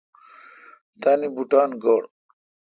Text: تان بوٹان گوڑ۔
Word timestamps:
تان 1.01 1.19
بوٹان 1.35 1.69
گوڑ۔ 1.83 2.01